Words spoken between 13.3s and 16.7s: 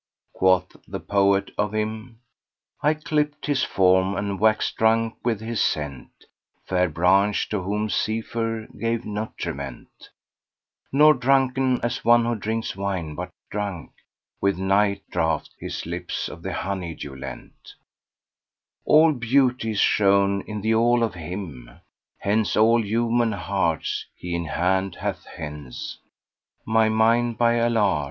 drunk * With night draught his lips of the